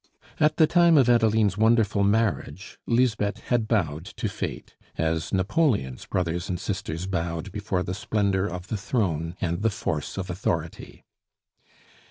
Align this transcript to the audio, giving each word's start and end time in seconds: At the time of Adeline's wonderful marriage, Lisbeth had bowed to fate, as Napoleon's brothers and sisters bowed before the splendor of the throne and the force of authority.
At 0.39 0.57
the 0.57 0.65
time 0.65 0.97
of 0.97 1.07
Adeline's 1.07 1.59
wonderful 1.59 2.03
marriage, 2.03 2.79
Lisbeth 2.87 3.37
had 3.37 3.67
bowed 3.67 4.05
to 4.05 4.27
fate, 4.27 4.75
as 4.97 5.31
Napoleon's 5.31 6.07
brothers 6.07 6.49
and 6.49 6.59
sisters 6.59 7.05
bowed 7.05 7.51
before 7.51 7.83
the 7.83 7.93
splendor 7.93 8.47
of 8.47 8.69
the 8.69 8.77
throne 8.77 9.35
and 9.39 9.61
the 9.61 9.69
force 9.69 10.17
of 10.17 10.31
authority. 10.31 11.05